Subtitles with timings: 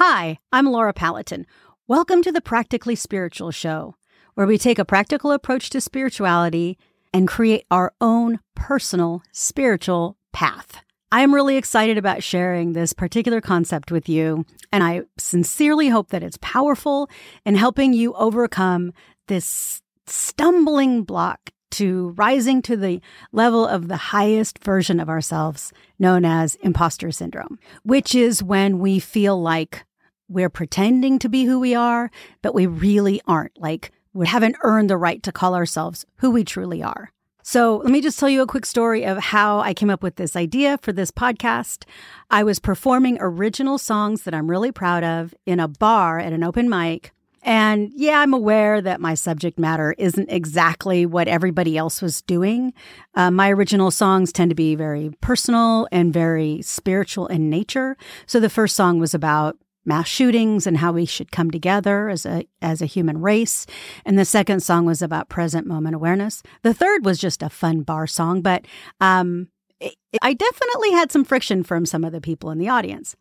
[0.00, 1.44] Hi, I'm Laura Paladin.
[1.88, 3.96] Welcome to the Practically Spiritual Show,
[4.34, 6.78] where we take a practical approach to spirituality
[7.12, 10.84] and create our own personal spiritual path.
[11.10, 16.10] I am really excited about sharing this particular concept with you, and I sincerely hope
[16.10, 17.10] that it's powerful
[17.44, 18.92] in helping you overcome
[19.26, 23.00] this stumbling block to rising to the
[23.32, 29.00] level of the highest version of ourselves known as imposter syndrome, which is when we
[29.00, 29.84] feel like
[30.28, 32.10] we're pretending to be who we are,
[32.42, 33.58] but we really aren't.
[33.58, 37.10] Like we haven't earned the right to call ourselves who we truly are.
[37.42, 40.16] So, let me just tell you a quick story of how I came up with
[40.16, 41.84] this idea for this podcast.
[42.30, 46.44] I was performing original songs that I'm really proud of in a bar at an
[46.44, 47.12] open mic.
[47.42, 52.74] And yeah, I'm aware that my subject matter isn't exactly what everybody else was doing.
[53.14, 57.96] Uh, my original songs tend to be very personal and very spiritual in nature.
[58.26, 59.56] So the first song was about
[59.88, 63.66] mass shootings and how we should come together as a as a human race.
[64.04, 66.42] And the second song was about present moment awareness.
[66.62, 68.66] The third was just a fun bar song, but
[69.00, 69.48] um,
[69.80, 73.16] it, I definitely had some friction from some of the people in the audience.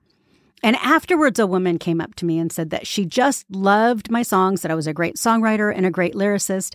[0.64, 4.24] And afterwards, a woman came up to me and said that she just loved my
[4.24, 6.74] songs, that I was a great songwriter and a great lyricist.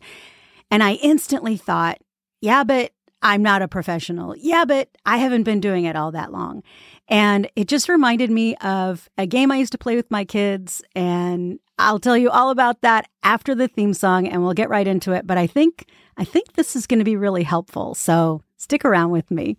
[0.71, 1.99] And I instantly thought,
[2.41, 2.93] yeah, but
[3.23, 4.35] I'm not a professional.
[4.37, 6.63] Yeah, but I haven't been doing it all that long.
[7.09, 10.83] And it just reminded me of a game I used to play with my kids.
[10.97, 14.87] And I'll tell you all about that after the theme song and we'll get right
[14.87, 15.27] into it.
[15.27, 17.95] But I think, I think this is going to be really helpful.
[17.95, 19.57] So stick around with me.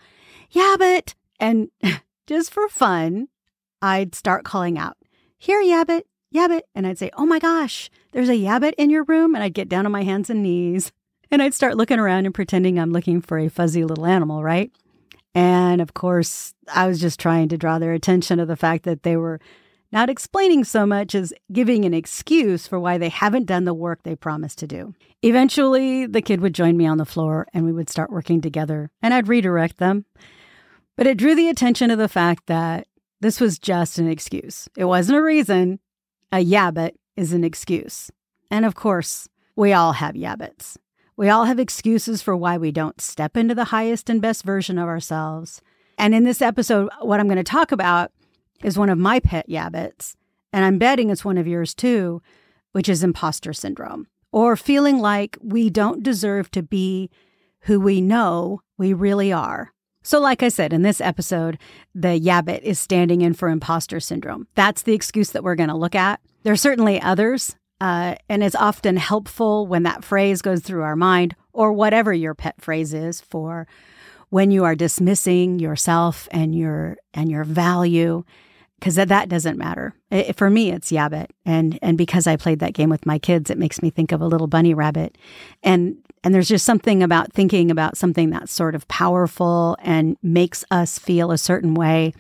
[0.51, 1.69] Yeah, but, and
[2.27, 3.29] just for fun,
[3.81, 4.97] I'd start calling out,
[5.39, 6.03] Here, Yabut,
[6.35, 6.63] Yabut.
[6.75, 9.37] And I'd say, Oh my gosh, there's a Yabut in your room.
[9.37, 10.91] And I'd get down on my hands and knees
[11.31, 14.73] and I'd start looking around and pretending I'm looking for a fuzzy little animal, right?
[15.35, 19.03] And of course, I was just trying to draw their attention to the fact that
[19.03, 19.41] they were
[19.93, 24.03] not explaining so much as giving an excuse for why they haven't done the work
[24.03, 24.95] they promised to do.
[25.23, 28.91] Eventually, the kid would join me on the floor and we would start working together,
[29.03, 30.05] and I'd redirect them.
[30.97, 32.87] But it drew the attention of the fact that
[33.21, 34.69] this was just an excuse.
[34.77, 35.81] It wasn't a reason.
[36.33, 38.11] A yabut is an excuse.
[38.51, 40.77] And of course, we all have yabuts.
[41.17, 44.79] We all have excuses for why we don't step into the highest and best version
[44.79, 45.61] of ourselves.
[45.99, 48.13] And in this episode, what I'm going to talk about
[48.63, 50.15] is one of my pet yabuts,
[50.53, 52.23] and I'm betting it's one of yours too,
[52.73, 57.11] which is imposter syndrome, or feeling like we don't deserve to be
[57.63, 59.73] who we know we really are.
[60.03, 61.59] So, like I said, in this episode,
[61.95, 64.49] the yabut is standing in for imposter syndrome.
[64.55, 66.21] That's the excuse that we're going to look at.
[66.43, 70.97] There are certainly others, uh, and it's often helpful when that phrase goes through our
[70.97, 73.67] mind, or whatever your pet phrase is for
[74.29, 78.25] when you are dismissing yourself and your and your value
[78.81, 79.95] because that, that doesn't matter.
[80.11, 83.51] It, for me, it's Yabut, and and because I played that game with my kids,
[83.51, 85.19] it makes me think of a little bunny rabbit,
[85.63, 90.65] and and there's just something about thinking about something that's sort of powerful and makes
[90.71, 92.13] us feel a certain way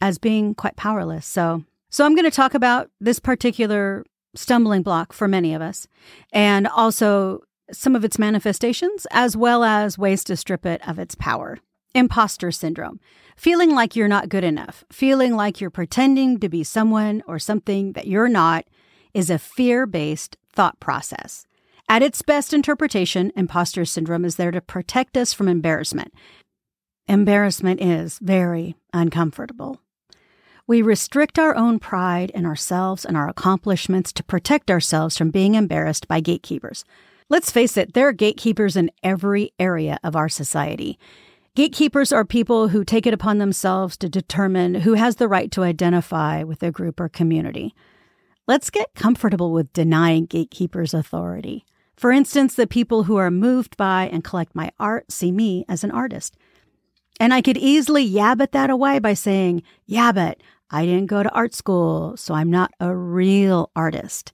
[0.00, 1.26] as being quite powerless.
[1.26, 4.04] So so I'm going to talk about this particular
[4.34, 5.86] stumbling block for many of us,
[6.32, 7.40] and also
[7.70, 11.58] some of its manifestations, as well as ways to strip it of its power.
[11.94, 13.00] Imposter syndrome
[13.38, 17.92] feeling like you're not good enough, feeling like you're pretending to be someone or something
[17.92, 18.66] that you're not,
[19.14, 21.46] is a fear based thought process.
[21.88, 26.12] At its best interpretation, imposter syndrome is there to protect us from embarrassment.
[27.06, 29.80] Embarrassment is very uncomfortable.
[30.68, 35.54] We restrict our own pride in ourselves and our accomplishments to protect ourselves from being
[35.54, 36.84] embarrassed by gatekeepers.
[37.30, 40.98] Let's face it, there are gatekeepers in every area of our society.
[41.54, 45.62] Gatekeepers are people who take it upon themselves to determine who has the right to
[45.62, 47.74] identify with a group or community.
[48.46, 51.64] Let's get comfortable with denying gatekeepers' authority.
[51.96, 55.82] For instance, the people who are moved by and collect my art see me as
[55.82, 56.36] an artist.
[57.18, 60.38] And I could easily yab yabut that away by saying, yeah, but
[60.70, 64.32] I didn't go to art school, so I'm not a real artist.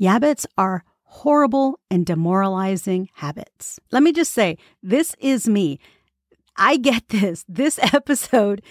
[0.00, 3.78] Yabuts are horrible and demoralizing habits.
[3.92, 5.78] Let me just say, this is me.
[6.56, 7.44] I get this.
[7.48, 8.62] This episode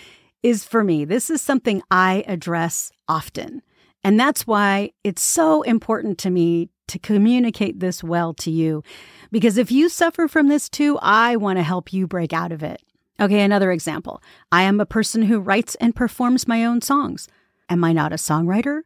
[0.43, 1.05] is for me.
[1.05, 3.61] This is something I address often.
[4.03, 8.83] And that's why it's so important to me to communicate this well to you.
[9.31, 12.61] Because if you suffer from this too, I want to help you break out of
[12.61, 12.83] it.
[13.19, 14.21] Okay, another example.
[14.51, 17.27] I am a person who writes and performs my own songs.
[17.69, 18.81] Am I not a songwriter?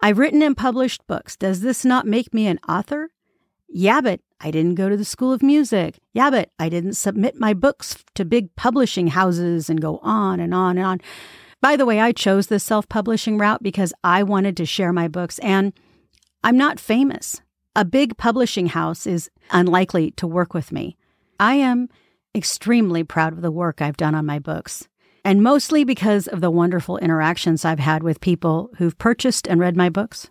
[0.00, 1.36] I've written and published books.
[1.36, 3.10] Does this not make me an author?
[3.68, 6.00] Yeah, but I didn't go to the school of music.
[6.12, 10.52] Yeah, but I didn't submit my books to big publishing houses and go on and
[10.52, 11.00] on and on.
[11.60, 15.06] By the way, I chose the self publishing route because I wanted to share my
[15.06, 15.72] books and
[16.42, 17.40] I'm not famous.
[17.76, 20.96] A big publishing house is unlikely to work with me.
[21.38, 21.88] I am
[22.34, 24.88] extremely proud of the work I've done on my books,
[25.24, 29.76] and mostly because of the wonderful interactions I've had with people who've purchased and read
[29.76, 30.30] my books.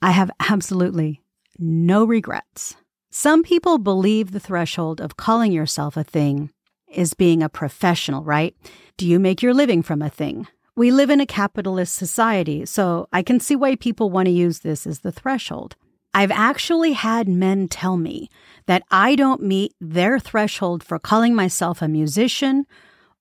[0.00, 1.22] I have absolutely
[1.58, 2.76] no regrets.
[3.10, 6.50] Some people believe the threshold of calling yourself a thing
[6.88, 8.56] is being a professional, right?
[8.96, 10.46] Do you make your living from a thing?
[10.76, 14.60] We live in a capitalist society, so I can see why people want to use
[14.60, 15.76] this as the threshold.
[16.14, 18.28] I've actually had men tell me
[18.66, 22.66] that I don't meet their threshold for calling myself a musician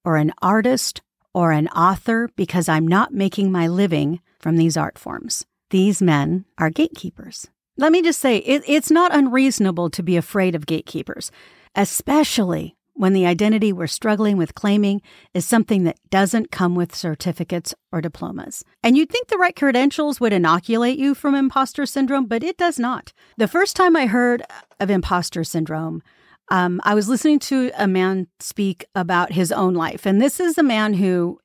[0.03, 1.01] or an artist
[1.33, 5.45] or an author because I'm not making my living from these art forms.
[5.69, 7.47] These men are gatekeepers.
[7.77, 11.29] Let me just say, it, it's not unreasonable to be afraid of gatekeepers,
[11.75, 15.01] especially when the identity we're struggling with claiming
[15.33, 18.63] is something that doesn't come with certificates or diplomas.
[18.83, 22.79] And you'd think the right credentials would inoculate you from imposter syndrome, but it does
[22.79, 23.13] not.
[23.37, 24.43] The first time I heard
[24.79, 26.01] of imposter syndrome,
[26.49, 30.05] um, I was listening to a man speak about his own life.
[30.05, 31.39] And this is a man who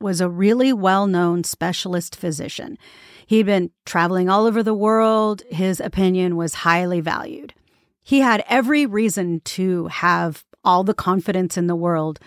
[0.00, 2.78] was a really well known specialist physician.
[3.26, 7.54] He'd been traveling all over the world, his opinion was highly valued.
[8.02, 12.20] He had every reason to have all the confidence in the world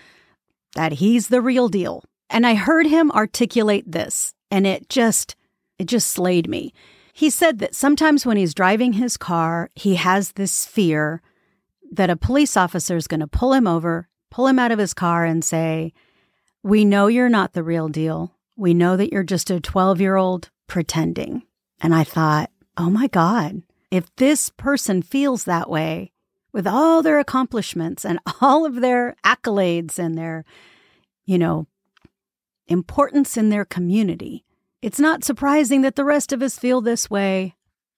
[0.75, 2.03] that he's the real deal.
[2.29, 5.35] And I heard him articulate this, and it just,
[5.77, 6.73] it just slayed me.
[7.13, 11.21] He said that sometimes when he's driving his car, he has this fear
[11.91, 14.93] that a police officer is going to pull him over, pull him out of his
[14.93, 15.91] car, and say,
[16.63, 18.35] We know you're not the real deal.
[18.55, 21.43] We know that you're just a 12 year old pretending.
[21.81, 26.11] And I thought, Oh my God, if this person feels that way,
[26.51, 30.45] with all their accomplishments and all of their accolades and their,
[31.25, 31.67] you know,
[32.67, 34.45] importance in their community,
[34.81, 37.55] it's not surprising that the rest of us feel this way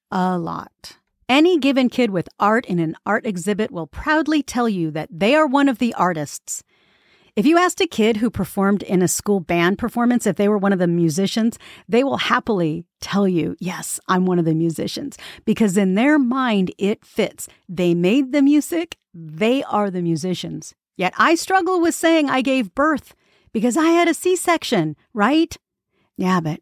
[0.10, 0.98] a lot.
[1.30, 5.36] Any given kid with art in an art exhibit will proudly tell you that they
[5.36, 6.64] are one of the artists
[7.36, 10.58] if you asked a kid who performed in a school band performance if they were
[10.58, 11.58] one of the musicians,
[11.88, 16.74] they will happily tell you, Yes, I'm one of the musicians, because in their mind
[16.78, 17.48] it fits.
[17.70, 20.76] They made the music, they are the musicians.
[20.98, 23.16] Yet I struggle with saying I gave birth
[23.54, 25.58] because I had a C section, right?
[26.18, 26.60] Yeah, but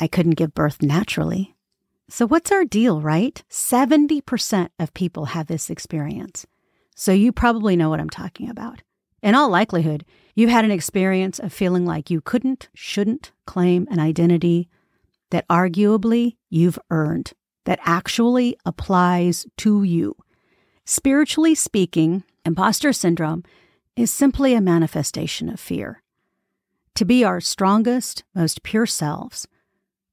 [0.00, 1.54] I couldn't give birth naturally.
[2.08, 3.42] So, what's our deal, right?
[3.50, 6.46] 70% of people have this experience.
[6.94, 8.82] So, you probably know what I'm talking about.
[9.24, 10.04] In all likelihood,
[10.34, 14.68] you've had an experience of feeling like you couldn't, shouldn't claim an identity
[15.30, 17.32] that arguably you've earned,
[17.64, 20.14] that actually applies to you.
[20.84, 23.42] Spiritually speaking, imposter syndrome
[23.96, 26.02] is simply a manifestation of fear.
[26.96, 29.48] To be our strongest, most pure selves,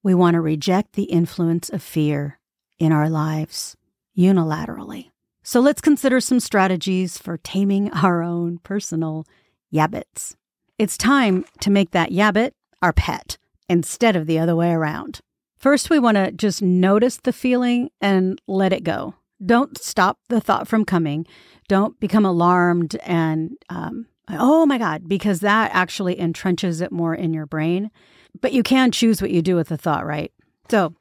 [0.01, 2.39] we want to reject the influence of fear
[2.79, 3.75] in our lives
[4.17, 5.09] unilaterally.
[5.43, 9.25] So let's consider some strategies for taming our own personal
[9.73, 10.35] yabuts.
[10.77, 15.19] It's time to make that yabut our pet instead of the other way around.
[15.57, 19.15] First, we want to just notice the feeling and let it go.
[19.43, 21.25] Don't stop the thought from coming.
[21.67, 27.33] Don't become alarmed and, um, oh my God, because that actually entrenches it more in
[27.33, 27.91] your brain.
[28.39, 30.31] But you can choose what you do with the thought, right?
[30.69, 30.93] So,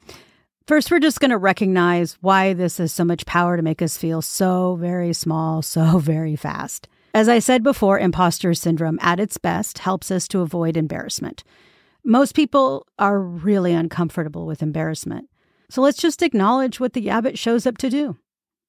[0.71, 3.97] First, we're just going to recognize why this has so much power to make us
[3.97, 6.87] feel so very small, so very fast.
[7.13, 11.43] As I said before, imposter syndrome at its best helps us to avoid embarrassment.
[12.05, 15.29] Most people are really uncomfortable with embarrassment.
[15.71, 18.17] So let's just acknowledge what the yabut shows up to do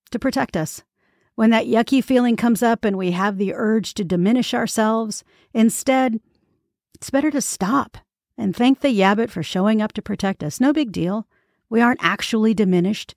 [0.09, 0.81] to protect us.
[1.35, 6.19] When that yucky feeling comes up and we have the urge to diminish ourselves, instead,
[6.95, 7.99] it's better to stop
[8.39, 10.59] and thank the yabut for showing up to protect us.
[10.59, 11.27] No big deal.
[11.71, 13.15] We aren't actually diminished.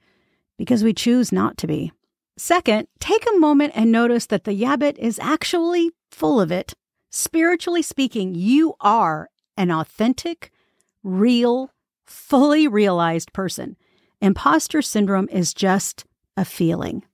[0.56, 1.90] because we choose not to be.
[2.37, 6.75] Second, take a moment and notice that the yabut is actually full of it.
[7.11, 10.52] Spiritually speaking, you are an authentic,
[11.02, 11.70] real,
[12.06, 13.76] fully realized person.
[14.20, 16.04] Imposter syndrome is just
[16.37, 17.04] a feeling,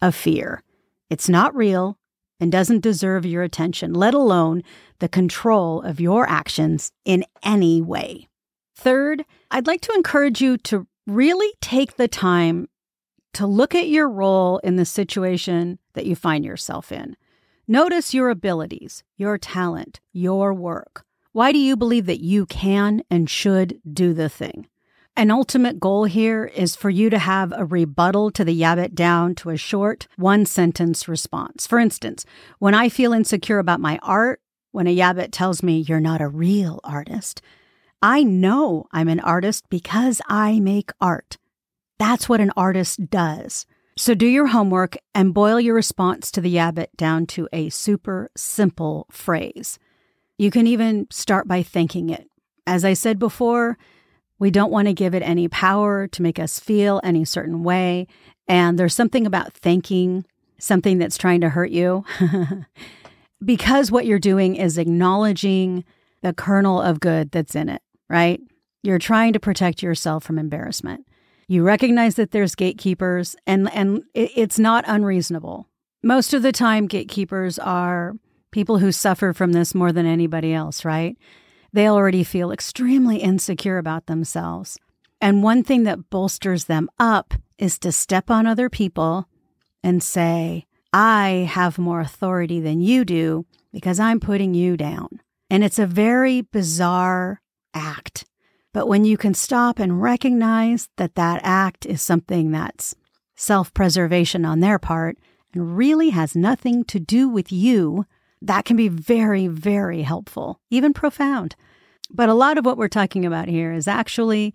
[0.00, 0.62] a fear.
[1.10, 1.98] It's not real
[2.38, 4.62] and doesn't deserve your attention, let alone
[5.00, 8.28] the control of your actions in any way.
[8.76, 12.68] Third, I'd like to encourage you to really take the time
[13.32, 17.16] to look at your role in the situation that you find yourself in.
[17.66, 21.04] Notice your abilities, your talent, your work.
[21.32, 24.68] Why do you believe that you can and should do the thing?
[25.16, 29.34] An ultimate goal here is for you to have a rebuttal to the yabut down
[29.36, 31.66] to a short, one sentence response.
[31.66, 32.26] For instance,
[32.58, 34.40] when I feel insecure about my art,
[34.72, 37.40] when a yabut tells me you're not a real artist,
[38.02, 41.38] I know I'm an artist because I make art.
[41.98, 43.66] That's what an artist does.
[43.96, 48.30] So do your homework and boil your response to the yabut down to a super
[48.36, 49.78] simple phrase.
[50.36, 52.28] You can even start by thanking it.
[52.66, 53.78] As I said before,
[54.38, 58.06] we don't want to give it any power to make us feel any certain way.
[58.46, 60.26] And there's something about thanking
[60.58, 62.04] something that's trying to hurt you
[63.44, 65.84] because what you're doing is acknowledging
[66.22, 68.40] the kernel of good that's in it, right?
[68.82, 71.06] You're trying to protect yourself from embarrassment.
[71.48, 75.68] You recognize that there's gatekeepers and and it's not unreasonable.
[76.02, 78.14] Most of the time gatekeepers are
[78.52, 81.16] people who suffer from this more than anybody else, right?
[81.76, 84.78] they already feel extremely insecure about themselves.
[85.20, 89.28] And one thing that bolsters them up is to step on other people
[89.82, 93.44] and say, I have more authority than you do
[93.74, 95.20] because I'm putting you down.
[95.50, 97.42] And it's a very bizarre
[97.76, 98.24] act.
[98.72, 102.94] But when you can stop and recognize that that act is something that's
[103.36, 105.18] self preservation on their part
[105.52, 108.06] and really has nothing to do with you,
[108.42, 111.56] that can be very, very helpful, even profound.
[112.10, 114.54] But a lot of what we're talking about here is actually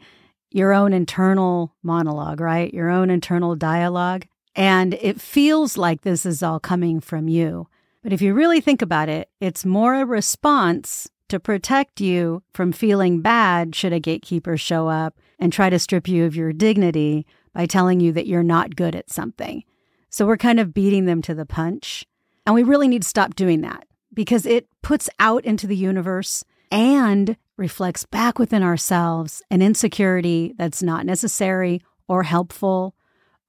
[0.51, 2.73] your own internal monologue, right?
[2.73, 4.25] Your own internal dialogue.
[4.55, 7.67] And it feels like this is all coming from you.
[8.03, 12.71] But if you really think about it, it's more a response to protect you from
[12.71, 17.25] feeling bad should a gatekeeper show up and try to strip you of your dignity
[17.53, 19.63] by telling you that you're not good at something.
[20.09, 22.05] So we're kind of beating them to the punch.
[22.45, 26.43] And we really need to stop doing that because it puts out into the universe
[26.69, 32.93] and reflects back within ourselves an insecurity that's not necessary or helpful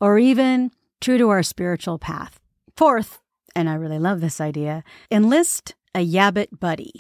[0.00, 0.70] or even
[1.00, 2.38] true to our spiritual path.
[2.76, 3.20] Fourth,
[3.56, 6.92] and I really love this idea, enlist a Yabut buddy.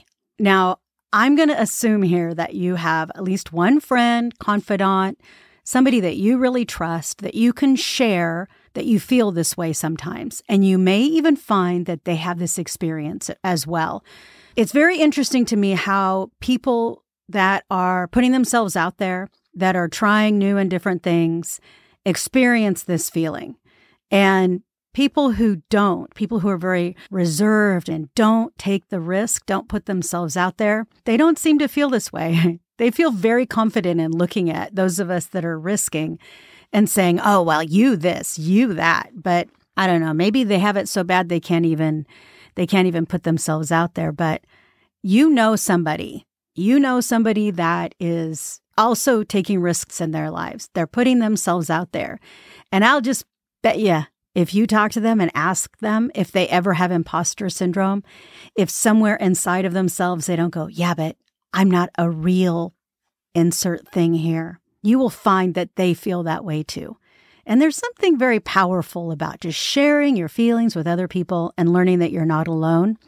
[0.42, 0.78] Now,
[1.12, 5.20] I'm going to assume here that you have at least one friend, confidant,
[5.62, 10.42] somebody that you really trust, that you can share that you feel this way sometimes.
[10.48, 14.02] And you may even find that they have this experience as well.
[14.56, 19.86] It's very interesting to me how people that are putting themselves out there, that are
[19.86, 21.60] trying new and different things,
[22.04, 23.54] experience this feeling.
[24.10, 29.68] And people who don't, people who are very reserved and don't take the risk, don't
[29.68, 32.60] put themselves out there, they don't seem to feel this way.
[32.78, 36.18] they feel very confident in looking at those of us that are risking
[36.72, 39.10] and saying, oh, well, you this, you that.
[39.14, 42.06] But I don't know, maybe they have it so bad they can't even
[42.54, 44.12] they can't even put themselves out there.
[44.12, 44.42] But
[45.02, 50.68] you know somebody, you know somebody that is also taking risks in their lives.
[50.74, 52.20] They're putting themselves out there.
[52.70, 53.24] And I'll just
[53.62, 57.48] bet you, if you talk to them and ask them if they ever have imposter
[57.50, 58.02] syndrome,
[58.56, 61.16] if somewhere inside of themselves they don't go, yeah, but
[61.52, 62.74] I'm not a real
[63.34, 66.96] insert thing here, you will find that they feel that way too.
[67.44, 71.98] And there's something very powerful about just sharing your feelings with other people and learning
[71.98, 72.98] that you're not alone.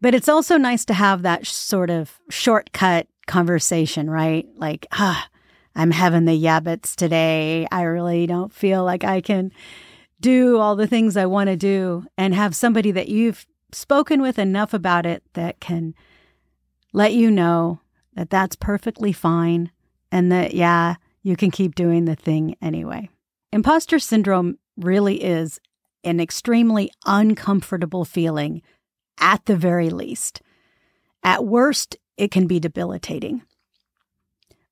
[0.00, 4.46] But it's also nice to have that sort of shortcut conversation, right?
[4.56, 5.28] Like, ah,
[5.74, 7.66] I'm having the yabuts today.
[7.70, 9.52] I really don't feel like I can
[10.20, 14.38] do all the things I want to do and have somebody that you've spoken with
[14.38, 15.94] enough about it that can
[16.92, 17.80] let you know
[18.14, 19.70] that that's perfectly fine
[20.10, 23.08] and that, yeah, you can keep doing the thing anyway.
[23.52, 25.60] Imposter syndrome really is
[26.04, 28.62] an extremely uncomfortable feeling
[29.18, 30.40] at the very least.
[31.22, 33.42] At worst, it can be debilitating.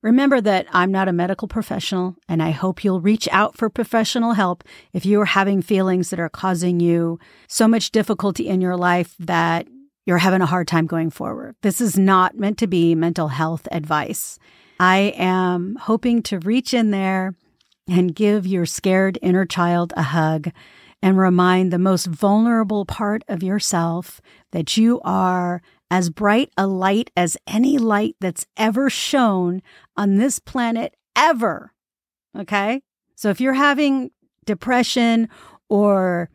[0.03, 4.33] Remember that I'm not a medical professional, and I hope you'll reach out for professional
[4.33, 4.63] help
[4.93, 9.15] if you are having feelings that are causing you so much difficulty in your life
[9.17, 9.67] that
[10.05, 11.55] you're having a hard time going forward.
[11.63, 14.37] This is not meant to be mental health advice.
[14.79, 17.33] I am hoping to reach in there
[17.89, 20.51] and give your scared inner child a hug
[21.01, 27.11] and remind the most vulnerable part of yourself that you are as bright a light
[27.15, 29.61] as any light that's ever shone
[29.95, 31.73] on this planet ever.
[32.37, 32.81] Okay?
[33.15, 34.11] So if you're having
[34.45, 35.29] depression
[35.69, 36.29] or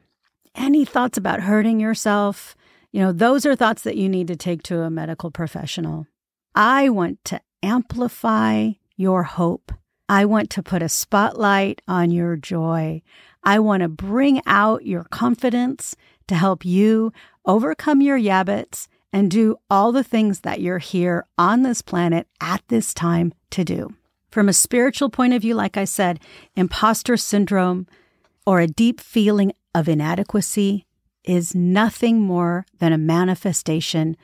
[0.54, 2.56] any thoughts about hurting yourself,
[2.92, 6.06] you know, those are thoughts that you need to take to a medical professional.
[6.54, 9.73] I want to amplify your hope.
[10.09, 13.02] I want to put a spotlight on your joy.
[13.44, 15.97] I want to bring out your confidence
[16.28, 17.12] to help you
[17.47, 22.62] overcome your yabuts and do all the things that you're here on this planet at
[22.69, 23.95] this time to do.
[24.31, 26.19] From a spiritual point of view, like I said,
[26.57, 27.87] imposter syndrome
[28.47, 30.87] or a deep feeling of inadequacy
[31.25, 34.16] is nothing more than a manifestation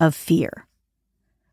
[0.00, 0.66] of fear.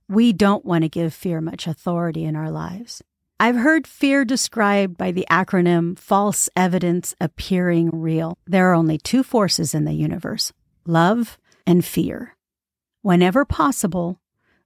[0.08, 3.03] We don't want to give fear much authority in our lives.
[3.39, 8.38] I've heard fear described by the acronym false evidence appearing real.
[8.46, 10.51] There are only two forces in the universe
[10.86, 12.36] love and fear.
[13.01, 14.20] Whenever possible,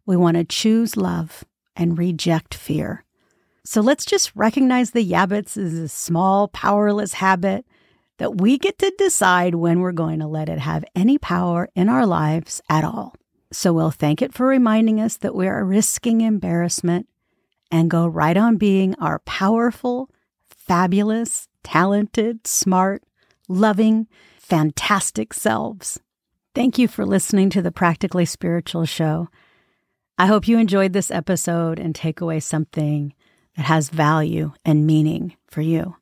[0.05, 1.43] we want to choose love
[1.75, 3.03] and reject fear.
[3.65, 7.65] So let's just recognize the yabuts as a small, powerless habit
[8.17, 11.89] that we get to decide when we're going to let it have any power in
[11.89, 13.15] our lives at all.
[13.51, 17.07] So we'll thank it for reminding us that we are risking embarrassment
[17.71, 20.09] and go right on being our powerful,
[20.49, 23.03] fabulous, talented, smart,
[23.47, 25.99] loving, fantastic selves.
[26.55, 29.27] Thank you for listening to the Practically Spiritual Show.
[30.19, 33.15] I hope you enjoyed this episode and take away something
[33.57, 35.95] that has value and meaning for you.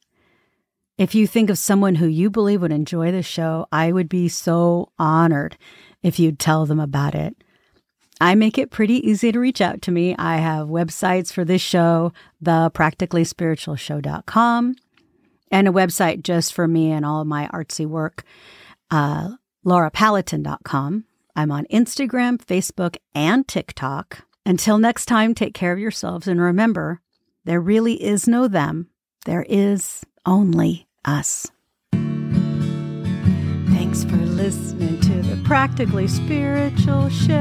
[0.98, 4.28] If you think of someone who you believe would enjoy the show, I would be
[4.28, 5.58] so honored
[6.04, 7.46] if you'd tell them about it.
[8.20, 10.18] I make it pretty easy to reach out to me.
[10.20, 12.12] I have websites for this show,
[12.44, 14.76] thepracticallyspiritualshow.com,
[15.50, 18.26] and a website just for me and all my artsy work,
[18.92, 19.30] uh,
[19.66, 21.06] laurapaladin.com.
[21.36, 24.26] I'm on Instagram, Facebook, and TikTok.
[24.46, 27.00] Until next time, take care of yourselves and remember,
[27.46, 28.90] there really is no them.
[29.26, 31.48] There is only us.
[33.74, 37.34] Thanks for listening to the Practically Spiritual Show.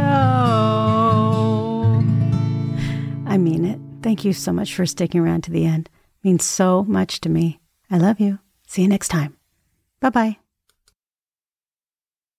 [3.26, 3.78] I mean it.
[4.02, 5.88] Thank you so much for sticking around to the end.
[6.22, 7.60] It means so much to me.
[7.90, 8.38] I love you.
[8.66, 9.36] See you next time.
[10.00, 10.49] Bye bye.